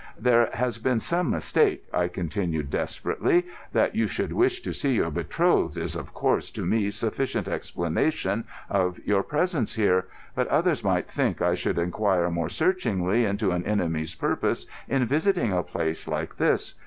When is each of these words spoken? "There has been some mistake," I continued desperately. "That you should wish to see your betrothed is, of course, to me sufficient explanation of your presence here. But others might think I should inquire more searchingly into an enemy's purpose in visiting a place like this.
"There 0.19 0.49
has 0.53 0.79
been 0.79 0.99
some 0.99 1.29
mistake," 1.29 1.83
I 1.93 2.07
continued 2.07 2.71
desperately. 2.71 3.45
"That 3.71 3.93
you 3.93 4.07
should 4.07 4.33
wish 4.33 4.59
to 4.61 4.73
see 4.73 4.93
your 4.95 5.11
betrothed 5.11 5.77
is, 5.77 5.95
of 5.95 6.11
course, 6.11 6.49
to 6.53 6.65
me 6.65 6.89
sufficient 6.89 7.47
explanation 7.47 8.45
of 8.67 8.97
your 9.05 9.21
presence 9.21 9.75
here. 9.75 10.07
But 10.33 10.47
others 10.47 10.83
might 10.83 11.07
think 11.07 11.39
I 11.39 11.53
should 11.53 11.77
inquire 11.77 12.31
more 12.31 12.49
searchingly 12.49 13.25
into 13.25 13.51
an 13.51 13.63
enemy's 13.63 14.15
purpose 14.15 14.65
in 14.87 15.05
visiting 15.05 15.53
a 15.53 15.61
place 15.61 16.07
like 16.07 16.37
this. 16.37 16.73